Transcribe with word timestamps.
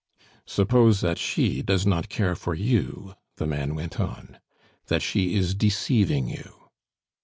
"Suppose 0.47 1.01
that 1.01 1.19
she 1.19 1.61
does 1.61 1.85
not 1.85 2.09
care 2.09 2.33
for 2.33 2.55
you?" 2.55 3.13
the 3.37 3.45
man 3.45 3.75
went 3.75 3.99
on, 3.99 4.39
"that 4.87 5.03
she 5.03 5.35
is 5.35 5.53
deceiving 5.53 6.27
you?" 6.27 6.71